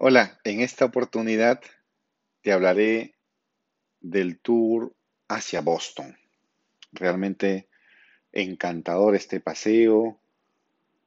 Hola, 0.00 0.38
en 0.44 0.60
esta 0.60 0.84
oportunidad 0.84 1.60
te 2.42 2.52
hablaré 2.52 3.16
del 4.00 4.38
tour 4.38 4.94
hacia 5.26 5.60
Boston. 5.60 6.16
Realmente 6.92 7.66
encantador 8.30 9.16
este 9.16 9.40
paseo. 9.40 10.20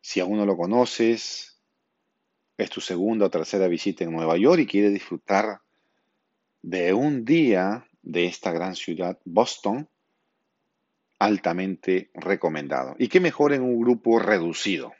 Si 0.02 0.20
aún 0.20 0.40
no 0.40 0.46
lo 0.46 0.58
conoces, 0.58 1.58
es 2.58 2.70
tu 2.70 2.82
segunda 2.82 3.28
o 3.28 3.30
tercera 3.30 3.70
visita 3.70 4.04
en 4.04 4.12
Nueva 4.12 4.36
York 4.36 4.60
y 4.60 4.68
quieres 4.68 4.92
disfrutar 4.92 5.62
de 6.62 6.94
un 6.94 7.24
día 7.24 7.88
de 8.02 8.26
esta 8.26 8.52
gran 8.52 8.76
ciudad, 8.76 9.18
Boston, 9.24 9.88
altamente 11.18 12.12
recomendado. 12.14 12.96
Y 13.00 13.08
qué 13.08 13.22
mejor 13.22 13.54
en 13.54 13.62
un 13.62 13.80
grupo 13.80 14.20
reducido. 14.20 14.92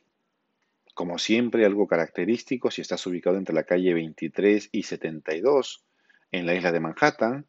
Como 1.02 1.18
siempre, 1.18 1.66
algo 1.66 1.88
característico 1.88 2.70
si 2.70 2.82
estás 2.82 3.08
ubicado 3.08 3.36
entre 3.38 3.56
la 3.56 3.64
calle 3.64 3.92
23 3.96 4.70
y 4.72 4.84
72 4.84 5.84
en 6.32 6.46
la 6.46 6.54
isla 6.54 6.72
de 6.72 6.80
Manhattan, 6.80 7.48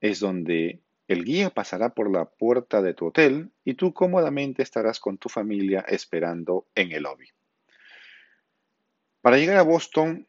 es 0.00 0.20
donde 0.20 0.80
el 1.08 1.24
guía 1.24 1.50
pasará 1.50 1.94
por 1.94 2.08
la 2.12 2.26
puerta 2.26 2.80
de 2.80 2.94
tu 2.94 3.06
hotel 3.06 3.50
y 3.64 3.74
tú 3.74 3.92
cómodamente 3.92 4.62
estarás 4.62 5.00
con 5.00 5.18
tu 5.18 5.28
familia 5.28 5.84
esperando 5.88 6.68
en 6.76 6.92
el 6.92 7.02
lobby. 7.02 7.26
Para 9.20 9.36
llegar 9.36 9.56
a 9.56 9.62
Boston, 9.62 10.28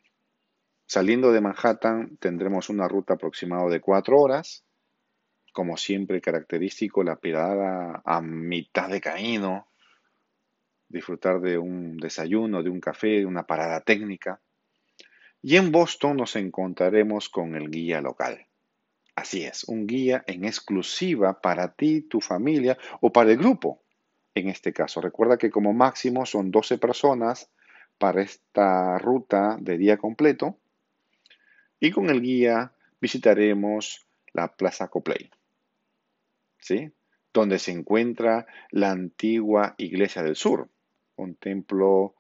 saliendo 0.88 1.32
de 1.32 1.42
Manhattan, 1.42 2.18
tendremos 2.18 2.70
una 2.70 2.88
ruta 2.88 3.14
aproximada 3.14 3.70
de 3.70 3.82
cuatro 3.82 4.18
horas. 4.18 4.66
Como 5.54 5.78
siempre, 5.78 6.22
característico, 6.22 7.04
la 7.04 7.18
pirada 7.18 8.02
a 8.04 8.20
mitad 8.20 8.90
de 8.90 9.00
camino 9.00 9.68
disfrutar 10.96 11.42
de 11.42 11.58
un 11.58 11.98
desayuno, 11.98 12.64
de 12.64 12.70
un 12.70 12.80
café, 12.80 13.20
de 13.20 13.26
una 13.26 13.44
parada 13.44 13.82
técnica. 13.82 14.40
Y 15.42 15.58
en 15.58 15.72
Boston 15.72 16.18
nos 16.18 16.36
encontraremos 16.38 17.30
con 17.30 17.56
el 17.56 17.70
guía 17.70 18.02
local. 18.02 18.48
Así 19.14 19.44
es, 19.44 19.66
un 19.66 19.86
guía 19.88 20.24
en 20.26 20.46
exclusiva 20.46 21.42
para 21.42 21.74
ti, 21.74 22.02
tu 22.02 22.22
familia 22.22 22.78
o 23.02 23.12
para 23.12 23.32
el 23.32 23.38
grupo. 23.38 23.84
En 24.34 24.50
este 24.50 24.74
caso, 24.74 25.02
recuerda 25.02 25.38
que 25.38 25.52
como 25.52 25.74
máximo 25.74 26.26
son 26.26 26.50
12 26.50 26.78
personas 26.78 27.50
para 27.98 28.22
esta 28.22 28.98
ruta 28.98 29.58
de 29.60 29.78
día 29.78 29.98
completo. 29.98 30.58
Y 31.80 31.92
con 31.92 32.10
el 32.10 32.22
guía 32.22 32.74
visitaremos 33.02 34.08
la 34.34 34.56
Plaza 34.56 34.88
Copley. 34.88 35.30
¿Sí? 36.60 36.92
Donde 37.34 37.60
se 37.60 37.72
encuentra 37.72 38.48
la 38.72 38.92
antigua 38.92 39.76
Iglesia 39.78 40.24
del 40.24 40.36
Sur, 40.36 40.70
un 41.16 41.36
templo 41.36 42.16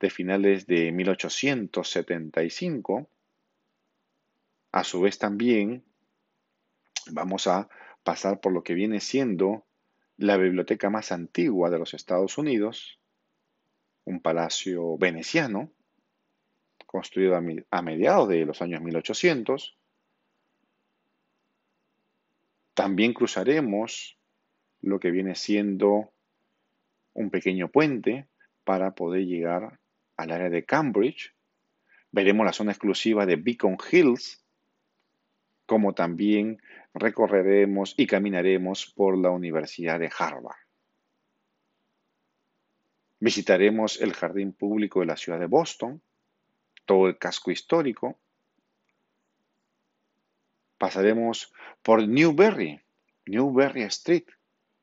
de 0.00 0.10
finales 0.10 0.66
de 0.66 0.92
1875. 0.92 3.08
A 4.72 4.84
su 4.84 5.00
vez 5.00 5.18
también 5.18 5.84
vamos 7.10 7.46
a 7.46 7.68
pasar 8.02 8.40
por 8.40 8.52
lo 8.52 8.62
que 8.62 8.74
viene 8.74 9.00
siendo 9.00 9.64
la 10.16 10.36
biblioteca 10.36 10.90
más 10.90 11.12
antigua 11.12 11.70
de 11.70 11.78
los 11.78 11.94
Estados 11.94 12.38
Unidos, 12.38 12.98
un 14.04 14.20
palacio 14.20 14.96
veneciano, 14.98 15.70
construido 16.86 17.36
a, 17.36 17.82
mediados 17.82 18.28
de 18.28 18.44
los 18.44 18.60
años 18.62 18.82
1800. 18.82 19.76
También 22.74 23.12
cruzaremos 23.12 24.18
lo 24.80 24.98
que 24.98 25.10
viene 25.10 25.34
siendo 25.34 26.12
un 27.12 27.30
pequeño 27.30 27.68
puente 27.68 28.28
para 28.68 28.94
poder 28.94 29.24
llegar 29.24 29.80
al 30.18 30.30
área 30.30 30.50
de 30.50 30.66
Cambridge. 30.66 31.34
Veremos 32.10 32.44
la 32.44 32.52
zona 32.52 32.72
exclusiva 32.72 33.24
de 33.24 33.36
Beacon 33.36 33.78
Hills, 33.90 34.44
como 35.64 35.94
también 35.94 36.60
recorreremos 36.92 37.94
y 37.96 38.06
caminaremos 38.06 38.92
por 38.94 39.16
la 39.16 39.30
Universidad 39.30 39.98
de 39.98 40.10
Harvard. 40.14 40.58
Visitaremos 43.20 44.02
el 44.02 44.12
jardín 44.12 44.52
público 44.52 45.00
de 45.00 45.06
la 45.06 45.16
ciudad 45.16 45.40
de 45.40 45.46
Boston, 45.46 46.02
todo 46.84 47.06
el 47.06 47.16
casco 47.16 47.50
histórico. 47.50 48.18
Pasaremos 50.76 51.54
por 51.82 52.06
Newberry, 52.06 52.82
Newberry 53.24 53.84
Street, 53.84 54.26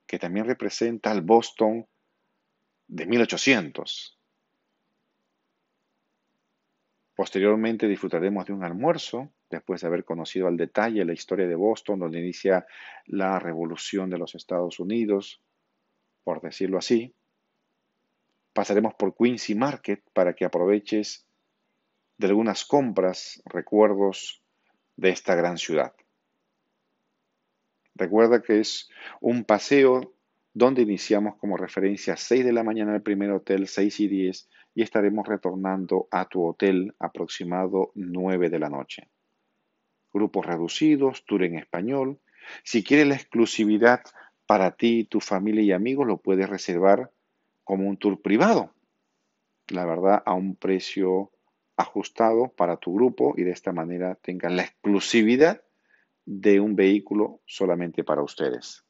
que 0.07 0.17
también 0.17 0.47
representa 0.47 1.11
al 1.11 1.21
Boston 1.21 1.85
de 2.87 3.05
1800. 3.05 4.17
Posteriormente 7.15 7.87
disfrutaremos 7.87 8.45
de 8.45 8.53
un 8.53 8.63
almuerzo, 8.63 9.31
después 9.49 9.81
de 9.81 9.87
haber 9.87 10.03
conocido 10.03 10.47
al 10.47 10.57
detalle 10.57 11.05
la 11.05 11.13
historia 11.13 11.47
de 11.47 11.55
Boston, 11.55 11.99
donde 11.99 12.19
inicia 12.19 12.65
la 13.05 13.39
revolución 13.39 14.09
de 14.09 14.17
los 14.17 14.35
Estados 14.35 14.79
Unidos, 14.79 15.41
por 16.23 16.41
decirlo 16.41 16.77
así. 16.77 17.13
Pasaremos 18.51 18.95
por 18.95 19.15
Quincy 19.15 19.55
Market 19.55 20.03
para 20.13 20.33
que 20.33 20.45
aproveches 20.45 21.25
de 22.17 22.27
algunas 22.27 22.65
compras, 22.65 23.41
recuerdos 23.45 24.41
de 24.97 25.09
esta 25.09 25.35
gran 25.35 25.57
ciudad. 25.57 25.93
Recuerda 27.95 28.41
que 28.41 28.59
es 28.59 28.89
un 29.21 29.45
paseo 29.45 30.14
donde 30.55 30.83
iniciamos 30.83 31.35
como 31.35 31.57
referencia 31.57 32.15
6 32.15 32.45
de 32.45 32.53
la 32.53 32.63
mañana 32.63 32.95
el 32.95 33.01
primer 33.01 33.29
hotel, 33.31 33.67
6 33.67 33.99
y 33.99 34.07
10, 34.07 34.49
y 34.73 34.83
estaremos 34.83 35.27
retornando 35.27 36.07
a 36.11 36.29
tu 36.29 36.45
hotel 36.45 36.95
aproximado 36.97 37.91
9 37.93 38.49
de 38.49 38.59
la 38.59 38.69
noche. 38.69 39.09
Grupos 40.13 40.45
reducidos, 40.45 41.25
tour 41.25 41.43
en 41.43 41.57
español. 41.57 42.21
Si 42.63 42.85
quieres 42.85 43.05
la 43.05 43.15
exclusividad 43.15 43.99
para 44.45 44.77
ti, 44.77 45.03
tu 45.03 45.19
familia 45.19 45.61
y 45.61 45.73
amigos, 45.73 46.07
lo 46.07 46.21
puedes 46.21 46.49
reservar 46.49 47.11
como 47.65 47.89
un 47.89 47.97
tour 47.97 48.21
privado. 48.21 48.73
La 49.67 49.85
verdad, 49.85 50.23
a 50.25 50.35
un 50.35 50.55
precio 50.55 51.31
ajustado 51.75 52.47
para 52.55 52.77
tu 52.77 52.93
grupo 52.93 53.33
y 53.35 53.43
de 53.43 53.51
esta 53.51 53.73
manera 53.73 54.15
tengan 54.15 54.55
la 54.55 54.63
exclusividad 54.63 55.61
de 56.23 56.61
un 56.61 56.77
vehículo 56.77 57.41
solamente 57.45 58.05
para 58.05 58.23
ustedes. 58.23 58.84